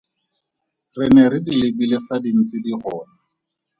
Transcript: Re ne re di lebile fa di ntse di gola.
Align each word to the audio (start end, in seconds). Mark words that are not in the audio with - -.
Re 0.97 1.07
ne 1.13 1.23
re 1.31 1.39
di 1.45 1.53
lebile 1.55 1.97
fa 2.05 2.15
di 2.23 2.31
ntse 2.39 2.57
di 2.63 2.71
gola. 2.83 3.11